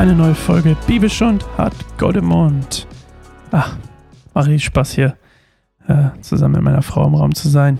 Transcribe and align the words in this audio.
Eine 0.00 0.14
neue 0.14 0.34
Folge 0.34 0.78
Bibelschund 0.86 1.44
hat 1.58 1.74
Goldemond. 1.98 2.86
Ach, 3.50 3.76
macht 4.32 4.46
richtig 4.46 4.64
Spaß 4.64 4.92
hier, 4.92 5.14
äh, 5.88 6.18
zusammen 6.22 6.54
mit 6.54 6.62
meiner 6.62 6.80
Frau 6.80 7.06
im 7.06 7.14
Raum 7.14 7.34
zu 7.34 7.50
sein 7.50 7.78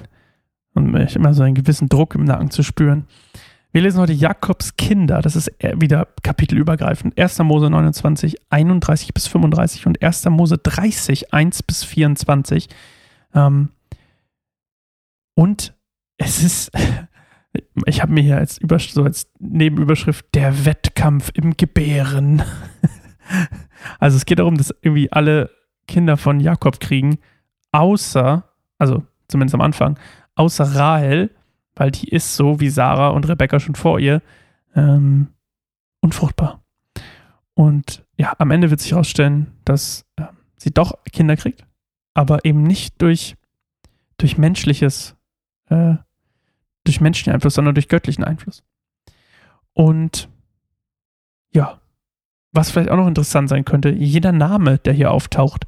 und 0.75 0.93
mich 0.93 1.17
immer 1.17 1.33
so 1.33 1.43
einen 1.43 1.55
gewissen 1.55 1.89
Druck 1.89 2.15
im 2.15 2.25
Nacken 2.25 2.51
zu 2.51 2.63
spüren. 2.63 3.07
Wir 3.73 3.81
lesen 3.81 4.01
heute 4.01 4.13
Jakobs 4.13 4.77
Kinder. 4.77 5.23
Das 5.23 5.35
ist 5.35 5.51
wieder 5.77 6.09
kapitelübergreifend. 6.23 7.19
1. 7.19 7.39
Mose 7.39 7.71
29, 7.71 8.37
31 8.51 9.15
bis 9.15 9.27
35 9.27 9.87
und 9.87 10.03
1. 10.03 10.27
Mose 10.27 10.59
30, 10.59 11.33
1 11.33 11.63
bis 11.63 11.85
24. 11.85 12.69
Ähm, 13.35 13.71
und 15.35 15.73
es 16.19 16.43
ist, 16.43 16.71
ich 17.87 18.03
habe 18.03 18.13
mir 18.13 18.23
hier 18.23 18.39
als, 18.39 18.59
Übersch 18.59 18.91
so 18.93 19.03
als 19.03 19.31
Nebenüberschrift 19.39 20.27
der 20.35 20.65
Wettkampf 20.65 21.31
im 21.35 21.57
Gebären. 21.57 22.43
also 23.99 24.17
es 24.17 24.25
geht 24.25 24.39
darum, 24.39 24.57
dass 24.57 24.75
irgendwie 24.83 25.11
alle 25.11 25.51
Kinder 25.87 26.17
von 26.17 26.41
Jakob 26.41 26.81
kriegen, 26.81 27.19
außer, 27.73 28.45
also 28.79 29.05
zumindest 29.29 29.55
am 29.55 29.61
Anfang, 29.61 29.99
außer 30.37 30.65
Rahel, 30.65 31.31
weil 31.75 31.91
die 31.91 32.09
ist 32.09 32.37
so 32.37 32.61
wie 32.61 32.69
Sarah 32.69 33.09
und 33.09 33.29
Rebecca 33.29 33.59
schon 33.59 33.75
vor 33.75 33.99
ihr 33.99 34.23
ähm, 34.75 35.29
unfruchtbar. 36.01 36.63
Und 37.55 38.05
ja, 38.17 38.33
am 38.39 38.51
Ende 38.51 38.71
wird 38.71 38.81
sich 38.81 38.93
herausstellen, 38.93 39.53
dass 39.65 40.07
äh, 40.17 40.25
sie 40.57 40.71
doch 40.71 40.93
Kinder 41.13 41.37
kriegt, 41.37 41.67
aber 42.15 42.45
eben 42.45 42.63
nicht 42.63 43.01
durch, 43.03 43.37
durch 44.19 44.39
menschliches 44.39 45.17
äh, 45.69 45.97
durch 46.91 47.01
menschlichen 47.01 47.33
Einfluss, 47.33 47.55
sondern 47.55 47.75
durch 47.75 47.89
göttlichen 47.89 48.25
Einfluss. 48.25 48.63
Und 49.73 50.29
ja, 51.53 51.81
was 52.53 52.71
vielleicht 52.71 52.91
auch 52.91 52.97
noch 52.97 53.07
interessant 53.07 53.49
sein 53.49 53.65
könnte, 53.65 53.91
jeder 53.91 54.33
Name, 54.33 54.79
der 54.79 54.93
hier 54.93 55.11
auftaucht, 55.11 55.67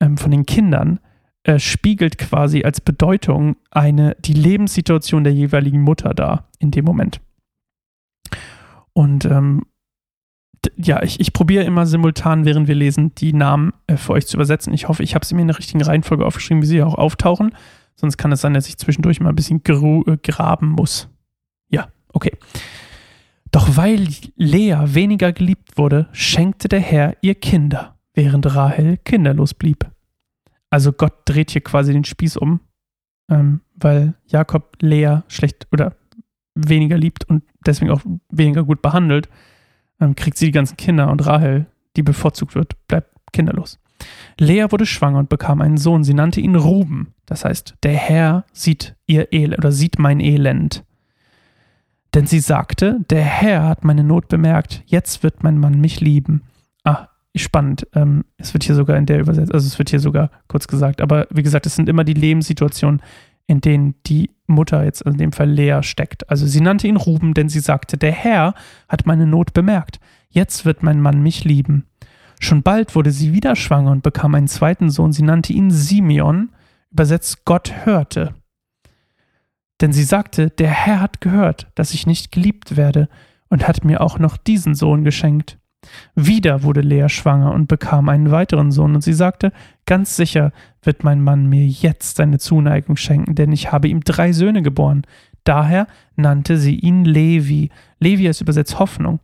ähm, 0.00 0.16
von 0.16 0.30
den 0.30 0.46
Kindern, 0.46 1.00
äh, 1.44 1.58
spiegelt 1.58 2.18
quasi 2.18 2.64
als 2.64 2.80
Bedeutung 2.80 3.56
eine, 3.70 4.16
die 4.20 4.32
Lebenssituation 4.32 5.24
der 5.24 5.32
jeweiligen 5.32 5.80
Mutter 5.80 6.14
dar 6.14 6.48
in 6.58 6.70
dem 6.70 6.84
Moment. 6.84 7.20
Und 8.92 9.26
ähm, 9.26 9.62
ja, 10.76 11.02
ich, 11.02 11.20
ich 11.20 11.32
probiere 11.32 11.64
immer 11.64 11.86
simultan, 11.86 12.44
während 12.44 12.66
wir 12.66 12.74
lesen, 12.74 13.14
die 13.14 13.32
Namen 13.32 13.72
äh, 13.86 13.96
für 13.96 14.14
euch 14.14 14.26
zu 14.26 14.36
übersetzen. 14.36 14.72
Ich 14.72 14.88
hoffe, 14.88 15.02
ich 15.02 15.14
habe 15.14 15.24
sie 15.24 15.34
mir 15.34 15.42
in 15.42 15.48
der 15.48 15.58
richtigen 15.58 15.82
Reihenfolge 15.82 16.26
aufgeschrieben, 16.26 16.62
wie 16.62 16.66
sie 16.66 16.82
auch 16.82 16.94
auftauchen. 16.94 17.54
Sonst 17.96 18.16
kann 18.18 18.32
es 18.32 18.42
sein, 18.42 18.54
dass 18.54 18.68
ich 18.68 18.76
zwischendurch 18.76 19.20
mal 19.20 19.30
ein 19.30 19.36
bisschen 19.36 19.62
äh, 19.64 20.16
graben 20.22 20.68
muss. 20.68 21.08
Ja, 21.68 21.88
okay. 22.12 22.32
Doch 23.50 23.76
weil 23.76 24.06
Lea 24.36 24.76
weniger 24.84 25.32
geliebt 25.32 25.78
wurde, 25.78 26.08
schenkte 26.12 26.68
der 26.68 26.80
Herr 26.80 27.16
ihr 27.22 27.34
Kinder, 27.34 27.96
während 28.14 28.54
Rahel 28.54 28.98
kinderlos 28.98 29.54
blieb. 29.54 29.90
Also 30.68 30.92
Gott 30.92 31.14
dreht 31.24 31.52
hier 31.52 31.62
quasi 31.62 31.92
den 31.92 32.04
Spieß 32.04 32.36
um, 32.36 32.60
ähm, 33.30 33.62
weil 33.74 34.14
Jakob 34.26 34.76
Lea 34.80 35.20
schlecht 35.28 35.66
oder 35.72 35.96
weniger 36.54 36.98
liebt 36.98 37.28
und 37.28 37.44
deswegen 37.64 37.90
auch 37.90 38.02
weniger 38.30 38.64
gut 38.64 38.82
behandelt, 38.82 39.28
ähm, 40.00 40.14
kriegt 40.16 40.36
sie 40.36 40.46
die 40.46 40.52
ganzen 40.52 40.76
Kinder 40.76 41.10
und 41.10 41.24
Rahel, 41.26 41.66
die 41.96 42.02
bevorzugt 42.02 42.54
wird, 42.54 42.74
bleibt 42.88 43.10
kinderlos. 43.32 43.78
Lea 44.38 44.66
wurde 44.70 44.86
schwanger 44.86 45.18
und 45.18 45.28
bekam 45.28 45.60
einen 45.60 45.78
Sohn. 45.78 46.04
Sie 46.04 46.14
nannte 46.14 46.40
ihn 46.40 46.56
Ruben. 46.56 47.14
Das 47.26 47.44
heißt, 47.44 47.74
der 47.82 47.94
Herr 47.94 48.44
sieht 48.52 48.94
ihr 49.06 49.32
Elend 49.32 49.58
oder 49.58 49.72
sieht 49.72 49.98
mein 49.98 50.20
Elend. 50.20 50.84
Denn 52.14 52.26
sie 52.26 52.40
sagte, 52.40 53.00
der 53.10 53.24
Herr 53.24 53.64
hat 53.64 53.84
meine 53.84 54.04
Not 54.04 54.28
bemerkt. 54.28 54.82
Jetzt 54.86 55.22
wird 55.22 55.42
mein 55.42 55.58
Mann 55.58 55.80
mich 55.80 56.00
lieben. 56.00 56.42
Ah, 56.84 57.08
spannend. 57.34 57.86
Ähm, 57.94 58.24
es 58.38 58.54
wird 58.54 58.64
hier 58.64 58.74
sogar 58.74 58.96
in 58.96 59.06
der 59.06 59.20
Übersetzung, 59.20 59.54
also 59.54 59.66
es 59.66 59.78
wird 59.78 59.90
hier 59.90 60.00
sogar 60.00 60.30
kurz 60.48 60.66
gesagt. 60.68 61.00
Aber 61.00 61.26
wie 61.30 61.42
gesagt, 61.42 61.66
es 61.66 61.74
sind 61.74 61.88
immer 61.88 62.04
die 62.04 62.14
Lebenssituationen, 62.14 63.02
in 63.46 63.60
denen 63.60 63.96
die 64.06 64.30
Mutter 64.46 64.84
jetzt 64.84 65.02
in 65.02 65.18
dem 65.18 65.32
Fall 65.32 65.50
Lea 65.50 65.80
steckt. 65.82 66.30
Also 66.30 66.46
sie 66.46 66.60
nannte 66.60 66.88
ihn 66.88 66.96
Ruben, 66.96 67.34
denn 67.34 67.48
sie 67.48 67.60
sagte, 67.60 67.98
der 67.98 68.12
Herr 68.12 68.54
hat 68.88 69.06
meine 69.06 69.26
Not 69.26 69.52
bemerkt. 69.52 69.98
Jetzt 70.30 70.64
wird 70.64 70.82
mein 70.82 71.00
Mann 71.00 71.22
mich 71.22 71.44
lieben. 71.44 71.86
Schon 72.40 72.62
bald 72.62 72.94
wurde 72.94 73.10
sie 73.10 73.32
wieder 73.32 73.56
schwanger 73.56 73.92
und 73.92 74.02
bekam 74.02 74.34
einen 74.34 74.48
zweiten 74.48 74.90
Sohn. 74.90 75.12
Sie 75.12 75.22
nannte 75.22 75.52
ihn 75.52 75.70
Simeon, 75.70 76.50
übersetzt 76.96 77.44
Gott 77.44 77.84
hörte. 77.84 78.32
Denn 79.82 79.92
sie 79.92 80.02
sagte, 80.02 80.48
der 80.48 80.70
Herr 80.70 81.02
hat 81.02 81.20
gehört, 81.20 81.66
dass 81.74 81.92
ich 81.92 82.06
nicht 82.06 82.32
geliebt 82.32 82.78
werde 82.78 83.10
und 83.50 83.68
hat 83.68 83.84
mir 83.84 84.00
auch 84.00 84.18
noch 84.18 84.38
diesen 84.38 84.74
Sohn 84.74 85.04
geschenkt. 85.04 85.58
Wieder 86.14 86.62
wurde 86.62 86.80
Lea 86.80 87.10
schwanger 87.10 87.52
und 87.52 87.68
bekam 87.68 88.08
einen 88.08 88.30
weiteren 88.30 88.72
Sohn, 88.72 88.94
und 88.94 89.02
sie 89.02 89.12
sagte, 89.12 89.52
ganz 89.84 90.16
sicher 90.16 90.52
wird 90.80 91.04
mein 91.04 91.20
Mann 91.20 91.44
mir 91.50 91.66
jetzt 91.66 92.16
seine 92.16 92.38
Zuneigung 92.38 92.96
schenken, 92.96 93.34
denn 93.34 93.52
ich 93.52 93.72
habe 93.72 93.88
ihm 93.88 94.00
drei 94.00 94.32
Söhne 94.32 94.62
geboren. 94.62 95.02
Daher 95.44 95.88
nannte 96.16 96.56
sie 96.56 96.76
ihn 96.76 97.04
Levi. 97.04 97.68
Levi 98.00 98.26
ist 98.26 98.40
übersetzt 98.40 98.78
Hoffnung. 98.78 99.20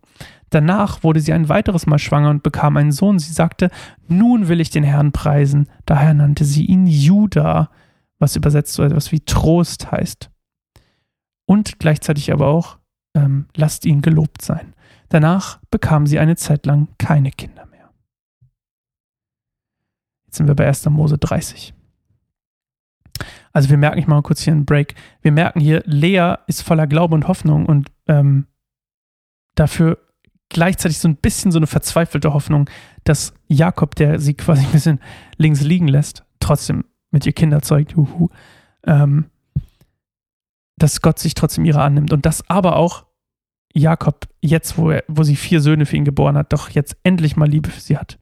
Danach 0.52 1.02
wurde 1.02 1.20
sie 1.20 1.32
ein 1.32 1.48
weiteres 1.48 1.86
Mal 1.86 1.98
schwanger 1.98 2.28
und 2.28 2.42
bekam 2.42 2.76
einen 2.76 2.92
Sohn. 2.92 3.18
Sie 3.18 3.32
sagte, 3.32 3.70
nun 4.06 4.48
will 4.48 4.60
ich 4.60 4.68
den 4.68 4.84
Herrn 4.84 5.10
preisen. 5.10 5.66
Daher 5.86 6.12
nannte 6.12 6.44
sie 6.44 6.66
ihn 6.66 6.86
Judah, 6.86 7.70
was 8.18 8.36
übersetzt 8.36 8.74
so 8.74 8.82
etwas 8.82 9.12
wie 9.12 9.20
Trost 9.20 9.90
heißt. 9.90 10.30
Und 11.46 11.78
gleichzeitig 11.78 12.34
aber 12.34 12.48
auch, 12.48 12.76
ähm, 13.14 13.46
lasst 13.56 13.86
ihn 13.86 14.02
gelobt 14.02 14.42
sein. 14.42 14.74
Danach 15.08 15.58
bekam 15.70 16.06
sie 16.06 16.18
eine 16.18 16.36
Zeit 16.36 16.66
lang 16.66 16.88
keine 16.98 17.30
Kinder 17.30 17.64
mehr. 17.64 17.90
Jetzt 20.26 20.36
sind 20.36 20.48
wir 20.48 20.54
bei 20.54 20.66
1. 20.66 20.84
Mose 20.90 21.16
30. 21.16 21.72
Also 23.54 23.70
wir 23.70 23.78
merken, 23.78 23.98
ich 23.98 24.06
mache 24.06 24.18
mal 24.18 24.22
kurz 24.22 24.42
hier 24.42 24.52
einen 24.52 24.66
Break. 24.66 24.96
Wir 25.22 25.32
merken 25.32 25.60
hier, 25.60 25.82
Lea 25.86 26.34
ist 26.46 26.60
voller 26.60 26.86
Glaube 26.86 27.14
und 27.14 27.26
Hoffnung 27.26 27.64
und 27.64 27.90
ähm, 28.06 28.46
dafür 29.54 29.98
gleichzeitig 30.52 30.98
so 30.98 31.08
ein 31.08 31.16
bisschen 31.16 31.50
so 31.52 31.58
eine 31.58 31.66
verzweifelte 31.66 32.32
Hoffnung, 32.32 32.68
dass 33.04 33.34
Jakob, 33.48 33.94
der 33.94 34.18
sie 34.20 34.34
quasi 34.34 34.64
ein 34.64 34.72
bisschen 34.72 35.00
links 35.36 35.62
liegen 35.62 35.88
lässt, 35.88 36.24
trotzdem 36.40 36.84
mit 37.10 37.26
ihr 37.26 37.32
Kinder 37.32 37.62
zeugt, 37.62 37.96
uhu, 37.96 38.28
ähm, 38.86 39.26
dass 40.76 41.02
Gott 41.02 41.18
sich 41.18 41.34
trotzdem 41.34 41.64
ihrer 41.64 41.82
annimmt 41.82 42.12
und 42.12 42.26
dass 42.26 42.48
aber 42.48 42.76
auch 42.76 43.06
Jakob 43.74 44.28
jetzt, 44.40 44.76
wo, 44.76 44.90
er, 44.90 45.04
wo 45.08 45.22
sie 45.22 45.36
vier 45.36 45.60
Söhne 45.60 45.86
für 45.86 45.96
ihn 45.96 46.04
geboren 46.04 46.36
hat, 46.36 46.52
doch 46.52 46.70
jetzt 46.70 46.96
endlich 47.04 47.36
mal 47.36 47.48
Liebe 47.48 47.70
für 47.70 47.80
sie 47.80 47.96
hat. 47.96 48.18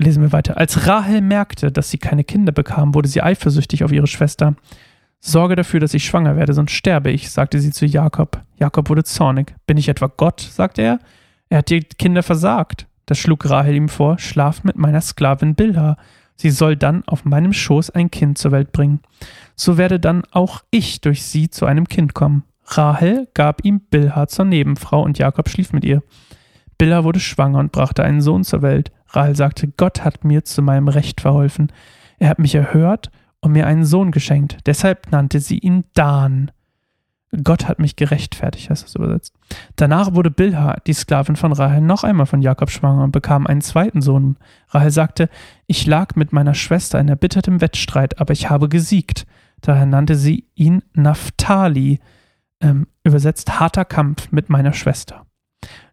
Lesen 0.00 0.22
wir 0.22 0.32
weiter. 0.32 0.56
Als 0.56 0.86
Rahel 0.86 1.20
merkte, 1.22 1.72
dass 1.72 1.90
sie 1.90 1.98
keine 1.98 2.24
Kinder 2.24 2.52
bekam, 2.52 2.94
wurde 2.94 3.08
sie 3.08 3.22
eifersüchtig 3.22 3.84
auf 3.84 3.92
ihre 3.92 4.06
Schwester. 4.06 4.54
Sorge 5.20 5.56
dafür, 5.56 5.80
dass 5.80 5.94
ich 5.94 6.04
schwanger 6.04 6.36
werde, 6.36 6.52
sonst 6.52 6.72
sterbe 6.72 7.10
ich, 7.10 7.30
sagte 7.30 7.58
sie 7.60 7.72
zu 7.72 7.86
Jakob. 7.86 8.42
Jakob 8.58 8.88
wurde 8.88 9.04
zornig. 9.04 9.54
Bin 9.66 9.76
ich 9.76 9.88
etwa 9.88 10.06
Gott? 10.06 10.40
sagte 10.40 10.82
er. 10.82 11.00
Er 11.48 11.58
hat 11.58 11.70
die 11.70 11.80
Kinder 11.80 12.22
versagt. 12.22 12.86
Da 13.06 13.14
schlug 13.14 13.48
Rahel 13.48 13.74
ihm 13.74 13.88
vor, 13.88 14.18
schlaf 14.18 14.64
mit 14.64 14.76
meiner 14.76 15.00
Sklavin 15.00 15.54
Bilha. 15.54 15.96
Sie 16.36 16.50
soll 16.50 16.76
dann 16.76 17.02
auf 17.06 17.24
meinem 17.24 17.52
Schoß 17.52 17.90
ein 17.90 18.10
Kind 18.10 18.38
zur 18.38 18.52
Welt 18.52 18.70
bringen. 18.70 19.00
So 19.56 19.76
werde 19.76 19.98
dann 19.98 20.22
auch 20.30 20.62
ich 20.70 21.00
durch 21.00 21.24
sie 21.24 21.50
zu 21.50 21.66
einem 21.66 21.88
Kind 21.88 22.14
kommen. 22.14 22.44
Rahel 22.64 23.26
gab 23.34 23.64
ihm 23.64 23.80
Bilha 23.80 24.28
zur 24.28 24.44
Nebenfrau 24.44 25.02
und 25.02 25.18
Jakob 25.18 25.48
schlief 25.48 25.72
mit 25.72 25.84
ihr. 25.84 26.02
Bilha 26.76 27.02
wurde 27.02 27.18
schwanger 27.18 27.58
und 27.58 27.72
brachte 27.72 28.04
einen 28.04 28.20
Sohn 28.20 28.44
zur 28.44 28.62
Welt. 28.62 28.92
Rahel 29.08 29.34
sagte, 29.34 29.68
Gott 29.76 30.04
hat 30.04 30.22
mir 30.22 30.44
zu 30.44 30.62
meinem 30.62 30.86
Recht 30.86 31.22
verholfen. 31.22 31.72
Er 32.18 32.28
hat 32.28 32.38
mich 32.38 32.54
erhört 32.54 33.10
und 33.40 33.52
mir 33.52 33.66
einen 33.66 33.84
Sohn 33.84 34.10
geschenkt. 34.10 34.58
Deshalb 34.66 35.10
nannte 35.12 35.40
sie 35.40 35.58
ihn 35.58 35.84
Dan. 35.94 36.50
Gott 37.44 37.68
hat 37.68 37.78
mich 37.78 37.96
gerechtfertigt, 37.96 38.70
heißt 38.70 38.84
das 38.84 38.94
übersetzt. 38.94 39.34
Danach 39.76 40.14
wurde 40.14 40.30
Bilha, 40.30 40.78
die 40.86 40.94
Sklavin 40.94 41.36
von 41.36 41.52
Rahel, 41.52 41.82
noch 41.82 42.02
einmal 42.02 42.26
von 42.26 42.40
Jakob 42.40 42.70
schwanger 42.70 43.04
und 43.04 43.12
bekam 43.12 43.46
einen 43.46 43.60
zweiten 43.60 44.00
Sohn. 44.00 44.36
Rahel 44.70 44.90
sagte, 44.90 45.28
ich 45.66 45.86
lag 45.86 46.16
mit 46.16 46.32
meiner 46.32 46.54
Schwester 46.54 46.98
in 46.98 47.08
erbittertem 47.08 47.60
Wettstreit, 47.60 48.18
aber 48.18 48.32
ich 48.32 48.48
habe 48.48 48.68
gesiegt. 48.68 49.26
Daher 49.60 49.86
nannte 49.86 50.14
sie 50.14 50.46
ihn 50.54 50.82
Naphtali, 50.94 52.00
ähm, 52.60 52.86
übersetzt 53.04 53.60
harter 53.60 53.84
Kampf 53.84 54.32
mit 54.32 54.48
meiner 54.48 54.72
Schwester. 54.72 55.26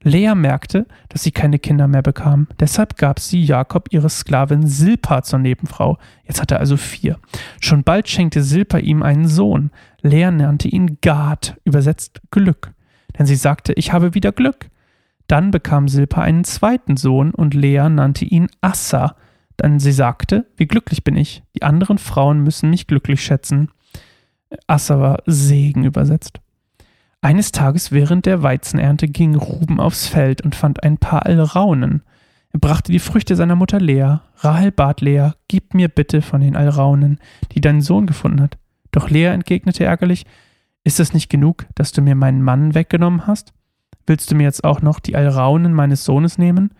Lea 0.07 0.35
merkte, 0.35 0.85
dass 1.09 1.23
sie 1.23 1.31
keine 1.31 1.57
Kinder 1.57 1.87
mehr 1.87 2.03
bekam. 2.03 2.47
Deshalb 2.59 2.95
gab 2.95 3.19
sie 3.19 3.43
Jakob 3.43 3.87
ihre 3.89 4.11
Sklavin 4.11 4.67
Silpa 4.67 5.23
zur 5.23 5.39
Nebenfrau. 5.39 5.97
Jetzt 6.25 6.39
hat 6.39 6.51
er 6.51 6.59
also 6.59 6.77
vier. 6.77 7.17
Schon 7.59 7.83
bald 7.83 8.07
schenkte 8.07 8.43
Silpa 8.43 8.77
ihm 8.77 9.01
einen 9.01 9.27
Sohn. 9.27 9.71
Lea 10.03 10.29
nannte 10.29 10.67
ihn 10.67 10.99
Gad, 11.01 11.59
übersetzt 11.63 12.21
Glück. 12.29 12.71
Denn 13.17 13.25
sie 13.25 13.35
sagte, 13.35 13.73
ich 13.73 13.93
habe 13.93 14.13
wieder 14.13 14.31
Glück. 14.31 14.69
Dann 15.25 15.49
bekam 15.49 15.87
Silpa 15.87 16.21
einen 16.21 16.43
zweiten 16.43 16.97
Sohn 16.97 17.31
und 17.31 17.55
Lea 17.55 17.89
nannte 17.89 18.25
ihn 18.25 18.47
Assa. 18.61 19.15
Denn 19.59 19.79
sie 19.79 19.91
sagte, 19.91 20.45
wie 20.55 20.67
glücklich 20.67 21.03
bin 21.03 21.17
ich. 21.17 21.41
Die 21.55 21.63
anderen 21.63 21.97
Frauen 21.97 22.41
müssen 22.41 22.69
mich 22.69 22.85
glücklich 22.85 23.23
schätzen. 23.23 23.71
Assa 24.67 24.99
war 24.99 25.23
Segen 25.25 25.83
übersetzt. 25.83 26.41
Eines 27.25 27.51
Tages 27.51 27.91
während 27.91 28.27
der 28.27 28.43
Weizenernte 28.43 29.07
ging 29.07 29.33
Ruben 29.33 29.79
aufs 29.79 30.05
Feld 30.05 30.41
und 30.41 30.53
fand 30.53 30.83
ein 30.83 30.99
paar 30.99 31.25
Alraunen. 31.25 32.03
Er 32.53 32.59
brachte 32.59 32.91
die 32.91 32.99
Früchte 32.99 33.35
seiner 33.35 33.55
Mutter 33.55 33.79
Lea. 33.79 34.17
Rahel 34.41 34.71
bat 34.71 35.01
Lea, 35.01 35.31
gib 35.47 35.73
mir 35.73 35.89
bitte 35.89 36.21
von 36.21 36.41
den 36.41 36.55
Alraunen, 36.55 37.17
die 37.53 37.61
dein 37.61 37.81
Sohn 37.81 38.05
gefunden 38.05 38.43
hat. 38.43 38.59
Doch 38.91 39.09
Lea 39.09 39.25
entgegnete 39.25 39.83
ärgerlich, 39.83 40.27
ist 40.83 40.99
es 40.99 41.15
nicht 41.15 41.31
genug, 41.31 41.65
dass 41.73 41.91
du 41.91 42.03
mir 42.03 42.13
meinen 42.13 42.43
Mann 42.43 42.75
weggenommen 42.75 43.25
hast? 43.25 43.53
Willst 44.05 44.29
du 44.29 44.35
mir 44.35 44.43
jetzt 44.43 44.63
auch 44.63 44.83
noch 44.83 44.99
die 44.99 45.15
Alraunen 45.15 45.73
meines 45.73 46.05
Sohnes 46.05 46.37
nehmen? 46.37 46.75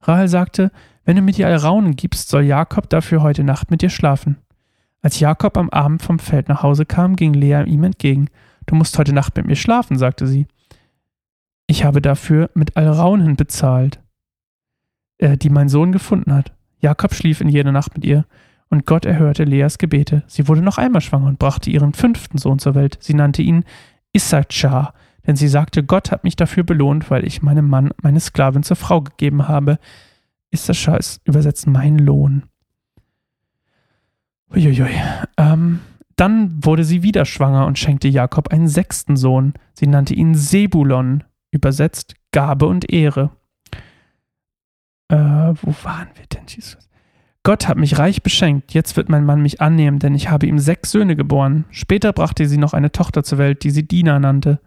Rahel 0.00 0.26
sagte, 0.26 0.72
wenn 1.04 1.14
du 1.14 1.22
mir 1.22 1.34
die 1.34 1.44
Alraunen 1.44 1.94
gibst, 1.94 2.30
soll 2.30 2.42
Jakob 2.42 2.90
dafür 2.90 3.22
heute 3.22 3.44
Nacht 3.44 3.70
mit 3.70 3.80
dir 3.80 3.90
schlafen. 3.90 4.38
Als 5.02 5.20
Jakob 5.20 5.56
am 5.56 5.70
Abend 5.70 6.02
vom 6.02 6.18
Feld 6.18 6.48
nach 6.48 6.64
Hause 6.64 6.84
kam, 6.84 7.14
ging 7.14 7.32
Lea 7.32 7.62
ihm 7.64 7.84
entgegen. 7.84 8.28
Du 8.66 8.74
musst 8.74 8.98
heute 8.98 9.12
Nacht 9.12 9.36
mit 9.36 9.46
mir 9.46 9.56
schlafen, 9.56 9.98
sagte 9.98 10.26
sie. 10.26 10.46
Ich 11.66 11.84
habe 11.84 12.02
dafür 12.02 12.50
mit 12.54 12.76
Alraunen 12.76 13.36
bezahlt 13.36 14.00
äh, 15.18 15.36
die 15.36 15.50
mein 15.50 15.68
Sohn 15.68 15.92
gefunden 15.92 16.32
hat. 16.32 16.52
Jakob 16.80 17.14
schlief 17.14 17.40
in 17.40 17.48
jeder 17.48 17.72
Nacht 17.72 17.94
mit 17.94 18.04
ihr, 18.04 18.24
und 18.68 18.86
Gott 18.86 19.04
erhörte 19.04 19.44
Leas 19.44 19.78
Gebete. 19.78 20.24
Sie 20.26 20.48
wurde 20.48 20.62
noch 20.62 20.78
einmal 20.78 21.00
schwanger 21.00 21.26
und 21.26 21.38
brachte 21.38 21.70
ihren 21.70 21.92
fünften 21.92 22.38
Sohn 22.38 22.58
zur 22.58 22.74
Welt. 22.74 22.96
Sie 23.00 23.14
nannte 23.14 23.42
ihn 23.42 23.64
Issachar, 24.12 24.94
denn 25.26 25.36
sie 25.36 25.48
sagte, 25.48 25.84
Gott 25.84 26.10
hat 26.10 26.24
mich 26.24 26.36
dafür 26.36 26.64
belohnt, 26.64 27.10
weil 27.10 27.24
ich 27.24 27.42
meinem 27.42 27.68
Mann 27.68 27.90
meine 28.02 28.20
Sklavin 28.20 28.62
zur 28.62 28.76
Frau 28.76 29.00
gegeben 29.00 29.48
habe. 29.48 29.78
Issachar 30.50 30.98
ist 30.98 31.20
übersetzt 31.24 31.66
mein 31.66 31.98
Lohn. 31.98 32.44
Uiuiui. 34.50 34.90
Ähm, 35.36 35.80
dann 36.16 36.64
wurde 36.64 36.84
sie 36.84 37.02
wieder 37.02 37.24
schwanger 37.24 37.66
und 37.66 37.78
schenkte 37.78 38.08
Jakob 38.08 38.48
einen 38.52 38.68
sechsten 38.68 39.16
Sohn. 39.16 39.54
Sie 39.74 39.86
nannte 39.86 40.14
ihn 40.14 40.34
Sebulon, 40.34 41.24
übersetzt 41.50 42.14
Gabe 42.32 42.66
und 42.66 42.92
Ehre. 42.92 43.30
Äh, 45.08 45.16
wo 45.16 45.74
waren 45.82 46.08
wir 46.14 46.26
denn, 46.32 46.44
Jesus? 46.46 46.88
Gott 47.42 47.68
hat 47.68 47.76
mich 47.76 47.98
reich 47.98 48.22
beschenkt, 48.22 48.72
jetzt 48.72 48.96
wird 48.96 49.10
mein 49.10 49.26
Mann 49.26 49.42
mich 49.42 49.60
annehmen, 49.60 49.98
denn 49.98 50.14
ich 50.14 50.30
habe 50.30 50.46
ihm 50.46 50.58
sechs 50.58 50.90
Söhne 50.90 51.14
geboren. 51.14 51.66
Später 51.70 52.14
brachte 52.14 52.46
sie 52.48 52.56
noch 52.56 52.72
eine 52.72 52.90
Tochter 52.90 53.22
zur 53.22 53.36
Welt, 53.36 53.64
die 53.64 53.70
sie 53.70 53.86
Dina 53.86 54.18
nannte. 54.18 54.60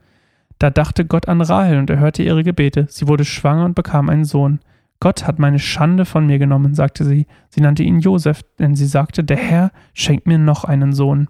Da 0.59 0.69
dachte 0.69 1.05
Gott 1.05 1.27
an 1.27 1.41
Rahel 1.41 1.79
und 1.79 1.89
er 1.89 1.99
hörte 1.99 2.21
ihre 2.21 2.44
Gebete. 2.44 2.85
Sie 2.89 3.07
wurde 3.07 3.25
schwanger 3.25 3.65
und 3.65 3.73
bekam 3.73 4.09
einen 4.09 4.25
Sohn. 4.25 4.59
Gott 4.99 5.25
hat 5.25 5.39
meine 5.39 5.59
Schande 5.59 6.05
von 6.05 6.25
mir 6.25 6.39
genommen, 6.39 6.75
sagte 6.75 7.03
sie. 7.03 7.27
Sie 7.49 7.61
nannte 7.61 7.83
ihn 7.83 7.99
Josef, 7.99 8.41
denn 8.59 8.75
sie 8.75 8.88
sagte, 8.88 9.23
der 9.23 9.38
Herr 9.38 9.71
schenkt 9.94 10.27
mir 10.27 10.38
noch 10.38 10.63
einen 10.63 10.94
Sohn. 10.94 11.27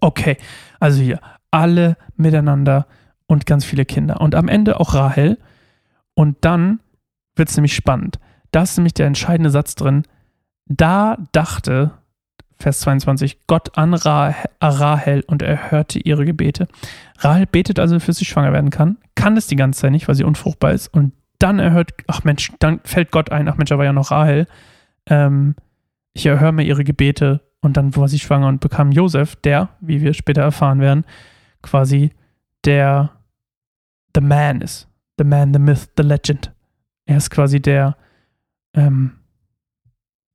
Okay, 0.00 0.36
also 0.78 1.00
hier 1.02 1.20
alle 1.50 1.96
miteinander 2.16 2.86
und 3.26 3.46
ganz 3.46 3.64
viele 3.64 3.84
Kinder. 3.84 4.20
Und 4.20 4.34
am 4.34 4.48
Ende 4.48 4.80
auch 4.80 4.94
Rahel. 4.94 5.38
Und 6.14 6.38
dann 6.42 6.80
wird 7.36 7.48
es 7.48 7.56
nämlich 7.56 7.74
spannend. 7.74 8.18
Da 8.50 8.62
ist 8.62 8.76
nämlich 8.76 8.94
der 8.94 9.06
entscheidende 9.06 9.50
Satz 9.50 9.74
drin. 9.74 10.02
Da 10.66 11.16
dachte, 11.32 11.92
Vers 12.58 12.80
22, 12.80 13.46
Gott 13.46 13.78
an 13.78 13.94
Rahel 13.94 15.24
und 15.26 15.42
er 15.42 15.70
hörte 15.70 15.98
ihre 15.98 16.24
Gebete. 16.24 16.68
Rahel 17.18 17.46
betet 17.46 17.78
also, 17.78 17.98
für 18.00 18.12
sie 18.12 18.24
schwanger 18.24 18.52
werden 18.52 18.70
kann, 18.70 18.98
kann 19.14 19.36
es 19.36 19.46
die 19.46 19.56
ganze 19.56 19.80
Zeit 19.80 19.92
nicht, 19.92 20.08
weil 20.08 20.14
sie 20.14 20.24
unfruchtbar 20.24 20.72
ist. 20.72 20.88
Und 20.88 21.12
dann 21.38 21.58
erhört, 21.58 21.92
ach 22.06 22.24
Mensch, 22.24 22.52
dann 22.58 22.80
fällt 22.84 23.12
Gott 23.12 23.32
ein, 23.32 23.48
ach 23.48 23.56
Mensch, 23.56 23.70
war 23.70 23.84
ja 23.84 23.92
noch 23.92 24.10
Rahel. 24.10 24.46
Ähm, 25.06 25.54
ich 26.12 26.26
erhöre 26.26 26.52
mir 26.52 26.64
ihre 26.64 26.84
Gebete 26.84 27.40
und 27.60 27.76
dann 27.76 27.94
war 27.96 28.08
sie 28.08 28.18
schwanger 28.18 28.48
und 28.48 28.60
bekam 28.60 28.92
Josef, 28.92 29.36
der, 29.36 29.70
wie 29.80 30.00
wir 30.00 30.14
später 30.14 30.42
erfahren 30.42 30.80
werden, 30.80 31.04
quasi 31.62 32.10
der 32.64 33.10
The 34.14 34.20
Man 34.20 34.60
ist. 34.60 34.88
The 35.18 35.24
Man, 35.24 35.52
the 35.52 35.58
Myth, 35.58 35.90
the 35.96 36.02
Legend. 36.02 36.52
Er 37.04 37.18
ist 37.18 37.30
quasi 37.30 37.60
der, 37.60 37.96
ähm, 38.74 39.18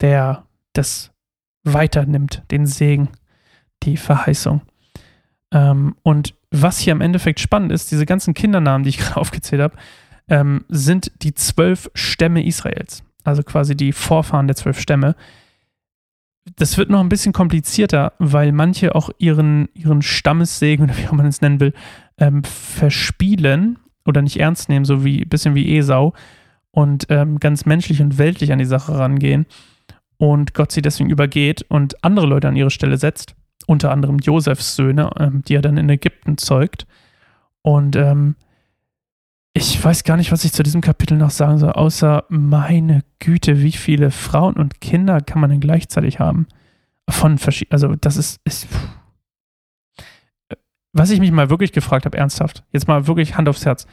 der 0.01 0.45
das 0.73 1.11
weiternimmt, 1.63 2.43
den 2.51 2.67
Segen, 2.67 3.09
die 3.83 3.97
Verheißung. 3.97 4.61
Ähm, 5.51 5.95
und 6.03 6.35
was 6.51 6.79
hier 6.79 6.91
im 6.91 7.01
Endeffekt 7.01 7.39
spannend 7.39 7.71
ist, 7.71 7.91
diese 7.91 8.05
ganzen 8.05 8.33
Kindernamen, 8.33 8.83
die 8.83 8.89
ich 8.89 8.97
gerade 8.99 9.17
aufgezählt 9.17 9.61
habe, 9.61 9.75
ähm, 10.27 10.65
sind 10.69 11.11
die 11.23 11.33
zwölf 11.33 11.89
Stämme 11.93 12.45
Israels. 12.45 13.03
Also 13.23 13.43
quasi 13.43 13.75
die 13.75 13.91
Vorfahren 13.91 14.47
der 14.47 14.55
zwölf 14.55 14.79
Stämme. 14.79 15.15
Das 16.55 16.77
wird 16.77 16.89
noch 16.89 16.99
ein 16.99 17.09
bisschen 17.09 17.33
komplizierter, 17.33 18.13
weil 18.19 18.51
manche 18.51 18.93
auch 18.93 19.09
ihren, 19.17 19.67
ihren 19.73 20.01
Stammessegen 20.01 20.85
oder 20.85 20.97
wie 20.97 21.07
auch 21.07 21.13
man 21.13 21.25
es 21.25 21.41
nennen 21.41 21.59
will, 21.59 21.73
ähm, 22.19 22.43
verspielen 22.43 23.79
oder 24.05 24.21
nicht 24.21 24.39
ernst 24.39 24.69
nehmen, 24.69 24.85
so 24.85 25.03
wie 25.03 25.23
ein 25.23 25.29
bisschen 25.29 25.55
wie 25.55 25.75
Esau 25.77 26.13
und 26.71 27.07
ähm, 27.09 27.39
ganz 27.39 27.65
menschlich 27.65 28.01
und 28.01 28.17
weltlich 28.17 28.51
an 28.51 28.59
die 28.59 28.65
Sache 28.65 28.97
rangehen 28.97 29.47
und 30.17 30.53
Gott 30.53 30.71
sie 30.71 30.81
deswegen 30.81 31.09
übergeht 31.09 31.65
und 31.67 32.03
andere 32.03 32.25
Leute 32.25 32.47
an 32.47 32.55
ihre 32.55 32.71
Stelle 32.71 32.97
setzt, 32.97 33.35
unter 33.67 33.91
anderem 33.91 34.19
Josefs 34.19 34.75
Söhne, 34.75 35.09
ähm, 35.17 35.41
die 35.47 35.55
er 35.55 35.61
dann 35.61 35.77
in 35.77 35.89
Ägypten 35.89 36.37
zeugt. 36.37 36.85
Und 37.61 37.95
ähm, 37.95 38.35
ich 39.57 39.81
weiß 39.81 40.03
gar 40.03 40.17
nicht, 40.17 40.33
was 40.33 40.43
ich 40.43 40.51
zu 40.51 40.63
diesem 40.63 40.81
Kapitel 40.81 41.17
noch 41.17 41.29
sagen 41.29 41.59
soll, 41.59 41.71
außer 41.71 42.25
meine 42.27 43.05
Güte, 43.19 43.61
wie 43.61 43.71
viele 43.71 44.11
Frauen 44.11 44.55
und 44.55 44.81
Kinder 44.81 45.21
kann 45.21 45.39
man 45.39 45.49
denn 45.49 45.61
gleichzeitig 45.61 46.19
haben? 46.19 46.47
Von 47.09 47.37
verschiedenen, 47.37 47.71
also 47.71 47.95
das 47.95 48.17
ist, 48.17 48.41
ist 48.43 48.67
was 50.91 51.09
ich 51.09 51.21
mich 51.21 51.31
mal 51.31 51.49
wirklich 51.49 51.71
gefragt 51.71 52.05
habe, 52.05 52.17
ernsthaft, 52.17 52.65
jetzt 52.73 52.89
mal 52.89 53.07
wirklich 53.07 53.37
Hand 53.37 53.47
aufs 53.47 53.65
Herz, 53.65 53.87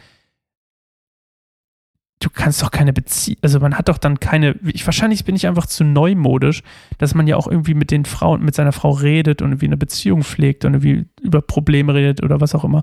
du 2.19 2.29
kannst 2.29 2.61
doch 2.61 2.73
keine 2.73 2.93
Beziehung, 2.93 3.39
also 3.43 3.61
man 3.61 3.79
hat 3.79 3.89
doch 3.89 3.99
dann 3.99 4.19
keine, 4.19 4.57
ich, 4.65 4.85
wahrscheinlich 4.85 5.25
bin 5.25 5.37
ich 5.37 5.47
einfach 5.47 5.67
zu 5.67 5.85
neumodisch, 5.85 6.65
dass 6.99 7.15
man 7.15 7.29
ja 7.29 7.37
auch 7.37 7.47
irgendwie 7.47 7.75
mit 7.75 7.93
den 7.93 8.05
Frauen, 8.05 8.45
mit 8.45 8.57
seiner 8.57 8.73
Frau 8.73 8.91
redet 8.91 9.43
und 9.43 9.51
irgendwie 9.51 9.67
eine 9.67 9.77
Beziehung 9.77 10.25
pflegt 10.25 10.65
und 10.65 10.75
irgendwie 10.75 11.07
über 11.21 11.41
Probleme 11.41 11.95
redet 11.95 12.21
oder 12.25 12.41
was 12.41 12.57
auch 12.57 12.65
immer. 12.65 12.83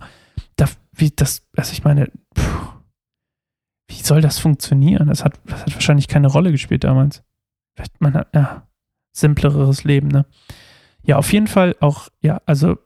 Da, 0.56 0.66
wie 0.94 1.12
das, 1.12 1.46
also 1.58 1.74
ich 1.74 1.84
meine, 1.84 2.10
pff, 2.38 2.69
wie 3.90 4.02
soll 4.02 4.22
das 4.22 4.40
funktionieren? 4.40 5.08
Das 5.08 5.26
hat, 5.26 5.40
das 5.46 5.62
hat 5.62 5.74
wahrscheinlich 5.74 6.08
keine 6.08 6.28
Rolle 6.28 6.52
gespielt 6.52 6.84
damals. 6.84 7.24
Vielleicht 7.76 8.00
man 8.00 8.14
hat, 8.14 8.28
ja, 8.34 8.68
simpleres 9.12 9.84
Leben, 9.84 10.08
ne? 10.08 10.26
Ja, 11.02 11.18
auf 11.18 11.34
jeden 11.34 11.48
Fall 11.48 11.76
auch, 11.80 12.10
ja, 12.22 12.42
also 12.46 12.78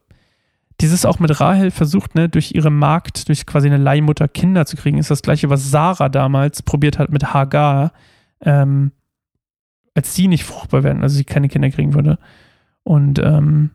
dieses 0.79 1.05
auch 1.05 1.19
mit 1.19 1.39
Rahel 1.39 1.71
versucht, 1.71 2.15
ne, 2.15 2.29
durch 2.29 2.53
ihre 2.53 2.71
Magd, 2.71 3.27
durch 3.27 3.45
quasi 3.45 3.67
eine 3.67 3.77
Leihmutter 3.77 4.27
Kinder 4.27 4.65
zu 4.65 4.77
kriegen, 4.77 4.97
ist 4.97 5.11
das 5.11 5.21
gleiche, 5.21 5.49
was 5.49 5.69
Sarah 5.69 6.09
damals 6.09 6.63
probiert 6.63 6.99
hat 6.99 7.11
mit 7.11 7.33
Hagar, 7.33 7.91
ähm, 8.41 8.91
als 9.93 10.15
sie 10.15 10.27
nicht 10.27 10.45
fruchtbar 10.45 10.83
werden, 10.83 11.03
also 11.03 11.15
sie 11.15 11.25
keine 11.25 11.49
Kinder 11.49 11.69
kriegen 11.69 11.93
würde. 11.93 12.17
Und 12.83 13.19
ähm, 13.19 13.71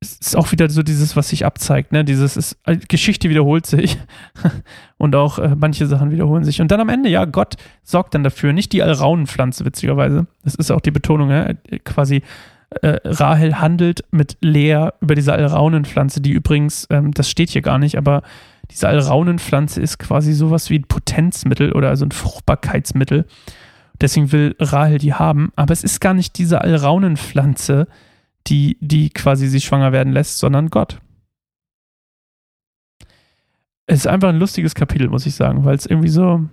es 0.00 0.18
ist 0.20 0.36
auch 0.36 0.52
wieder 0.52 0.70
so 0.70 0.82
dieses, 0.82 1.16
was 1.16 1.28
sich 1.28 1.44
abzeigt, 1.44 1.90
ne? 1.90 2.04
Dieses 2.04 2.36
ist, 2.36 2.56
äh, 2.66 2.76
Geschichte 2.76 3.30
wiederholt 3.30 3.66
sich 3.66 3.98
und 4.96 5.16
auch 5.16 5.38
äh, 5.38 5.56
manche 5.56 5.86
Sachen 5.86 6.12
wiederholen 6.12 6.44
sich. 6.44 6.60
Und 6.60 6.70
dann 6.70 6.80
am 6.80 6.88
Ende, 6.88 7.08
ja, 7.08 7.24
Gott 7.24 7.56
sorgt 7.82 8.14
dann 8.14 8.22
dafür, 8.22 8.52
nicht 8.52 8.72
die 8.72 8.82
Alraunenpflanze, 8.82 9.64
witzigerweise. 9.64 10.26
Das 10.44 10.54
ist 10.54 10.70
auch 10.70 10.80
die 10.80 10.92
Betonung, 10.92 11.30
ja? 11.30 11.52
quasi 11.84 12.22
äh, 12.82 12.98
Rahel 13.04 13.60
handelt 13.60 14.04
mit 14.12 14.36
Lea 14.40 14.90
über 15.00 15.16
diese 15.16 15.32
Alraunenpflanze, 15.32 16.20
die 16.20 16.30
übrigens, 16.30 16.86
ähm, 16.90 17.12
das 17.12 17.28
steht 17.28 17.50
hier 17.50 17.62
gar 17.62 17.78
nicht, 17.78 17.96
aber 17.98 18.22
diese 18.70 18.88
Alraunenpflanze 18.88 19.80
ist 19.80 19.98
quasi 19.98 20.32
sowas 20.32 20.70
wie 20.70 20.78
ein 20.78 20.84
Potenzmittel 20.84 21.72
oder 21.72 21.88
also 21.88 22.04
ein 22.04 22.12
Fruchtbarkeitsmittel. 22.12 23.26
Deswegen 24.00 24.30
will 24.30 24.54
Rahel 24.60 24.98
die 24.98 25.14
haben, 25.14 25.50
aber 25.56 25.72
es 25.72 25.82
ist 25.82 26.00
gar 26.00 26.14
nicht 26.14 26.38
diese 26.38 26.60
Alraunenpflanze, 26.60 27.88
die, 28.46 28.78
die 28.80 29.10
quasi 29.10 29.48
sie 29.48 29.60
schwanger 29.60 29.92
werden 29.92 30.12
lässt, 30.12 30.38
sondern 30.38 30.70
Gott. 30.70 31.00
Es 33.86 34.00
ist 34.00 34.06
einfach 34.06 34.28
ein 34.28 34.38
lustiges 34.38 34.74
Kapitel, 34.74 35.08
muss 35.08 35.26
ich 35.26 35.34
sagen, 35.34 35.64
weil 35.64 35.76
es 35.76 35.86
irgendwie 35.86 36.08
so, 36.08 36.46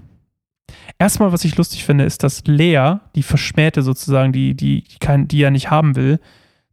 Erstmal, 0.97 1.31
was 1.31 1.43
ich 1.43 1.57
lustig 1.57 1.83
finde, 1.83 2.05
ist, 2.05 2.23
dass 2.23 2.45
Lea, 2.45 2.95
die 3.15 3.23
Verschmähte 3.23 3.81
sozusagen, 3.81 4.31
die, 4.31 4.55
die, 4.55 4.83
die, 4.83 4.99
kein, 4.99 5.27
die 5.27 5.41
er 5.41 5.51
nicht 5.51 5.69
haben 5.69 5.95
will, 5.95 6.19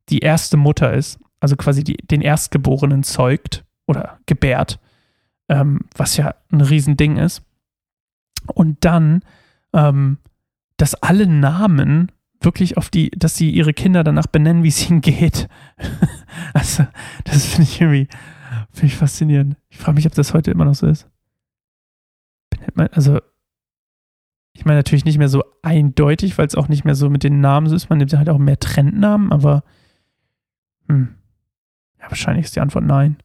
die 0.09 0.21
erste 0.21 0.57
Mutter 0.57 0.93
ist, 0.93 1.19
also 1.41 1.57
quasi 1.57 1.83
die, 1.83 1.97
den 1.97 2.21
Erstgeborenen 2.21 3.03
zeugt 3.03 3.65
oder 3.87 4.19
gebärt, 4.27 4.79
ähm, 5.49 5.81
was 5.97 6.17
ja 6.17 6.35
ein 6.53 6.61
Riesending 6.61 7.17
ist. 7.17 7.43
Und 8.47 8.85
dann, 8.85 9.23
ähm, 9.73 10.19
dass 10.77 10.95
alle 10.95 11.27
Namen 11.27 12.13
wirklich 12.45 12.77
auf 12.77 12.91
die, 12.91 13.11
dass 13.11 13.37
sie 13.37 13.51
ihre 13.51 13.73
Kinder 13.73 14.05
danach 14.05 14.27
benennen, 14.27 14.63
wie 14.63 14.69
es 14.69 14.89
ihnen 14.89 15.01
geht. 15.01 15.49
also, 16.55 16.87
das 17.25 17.47
finde 17.47 17.65
ich 17.65 17.81
irgendwie, 17.81 18.09
finde 18.71 18.87
ich 18.87 18.97
faszinierend. 18.97 19.57
Ich 19.69 19.79
frage 19.79 19.97
mich, 19.97 20.07
ob 20.07 20.15
das 20.15 20.35
heute 20.35 20.51
immer 20.51 20.65
noch 20.65 20.75
so 20.75 20.87
ist. 20.87 21.09
Also, 22.77 23.21
ich 24.55 24.65
meine 24.65 24.79
natürlich 24.79 25.05
nicht 25.05 25.19
mehr 25.19 25.29
so 25.29 25.43
eindeutig, 25.63 26.37
weil 26.39 26.47
es 26.47 26.55
auch 26.55 26.69
nicht 26.69 26.85
mehr 26.85 26.95
so 26.95 27.09
mit 27.09 27.23
den 27.23 27.41
Namen 27.41 27.69
so 27.69 27.75
ist. 27.75 27.89
Man 27.89 27.99
nimmt 27.99 28.13
halt 28.13 28.29
auch 28.29 28.39
mehr 28.39 28.59
Trendnamen, 28.59 29.33
aber 29.33 29.65
hm. 30.89 31.15
Ja, 32.01 32.11
wahrscheinlich 32.11 32.47
ist 32.47 32.57
die 32.57 32.61
Antwort 32.61 32.85
nein. 32.85 33.17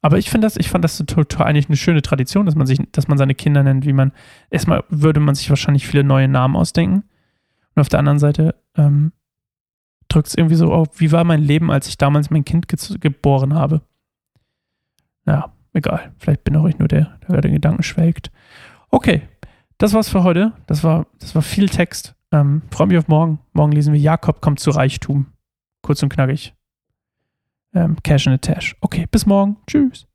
Aber 0.00 0.18
ich 0.18 0.30
finde 0.30 0.46
das, 0.46 0.56
ich 0.56 0.68
fand 0.68 0.84
das 0.84 0.98
total 0.98 1.46
eigentlich 1.46 1.68
eine 1.68 1.76
schöne 1.76 2.02
Tradition, 2.02 2.46
dass 2.46 2.56
man 2.56 2.66
sich, 2.66 2.80
dass 2.92 3.08
man 3.08 3.18
seine 3.18 3.34
Kinder 3.34 3.62
nennt, 3.62 3.86
wie 3.86 3.92
man, 3.92 4.12
erstmal 4.50 4.84
würde 4.88 5.20
man 5.20 5.34
sich 5.34 5.48
wahrscheinlich 5.48 5.86
viele 5.86 6.04
neue 6.04 6.28
Namen 6.28 6.56
ausdenken. 6.56 7.04
Und 7.74 7.80
auf 7.80 7.88
der 7.88 7.98
anderen 7.98 8.18
Seite 8.18 8.54
ähm, 8.76 9.12
drückt 10.08 10.28
es 10.28 10.34
irgendwie 10.34 10.56
so 10.56 10.72
auf, 10.72 11.00
wie 11.00 11.12
war 11.12 11.24
mein 11.24 11.42
Leben, 11.42 11.70
als 11.70 11.88
ich 11.88 11.98
damals 11.98 12.30
mein 12.30 12.44
Kind 12.44 12.68
ge 12.68 12.78
geboren 12.98 13.54
habe. 13.54 13.82
Ja, 15.26 15.52
egal. 15.72 16.12
Vielleicht 16.18 16.44
bin 16.44 16.56
auch 16.56 16.66
ich 16.66 16.78
nur 16.78 16.88
der, 16.88 17.18
der 17.28 17.40
den 17.40 17.54
Gedanken 17.54 17.82
schwelgt. 17.82 18.30
Okay, 18.90 19.22
das 19.78 19.94
war's 19.94 20.08
für 20.08 20.22
heute. 20.22 20.52
Das 20.66 20.84
war, 20.84 21.06
das 21.18 21.34
war 21.34 21.42
viel 21.42 21.68
Text. 21.68 22.14
Ähm, 22.30 22.62
Freue 22.70 22.88
mich 22.88 22.98
auf 22.98 23.08
morgen. 23.08 23.38
Morgen 23.52 23.72
lesen 23.72 23.92
wir 23.92 24.00
Jakob 24.00 24.40
kommt 24.40 24.60
zu 24.60 24.70
Reichtum. 24.70 25.26
Kurz 25.82 26.02
und 26.02 26.08
knackig. 26.08 26.54
Ähm, 27.74 27.96
Cash 28.02 28.26
in 28.26 28.34
a 28.34 28.38
Tash. 28.38 28.76
Okay, 28.80 29.06
bis 29.10 29.26
morgen. 29.26 29.56
Tschüss. 29.66 30.06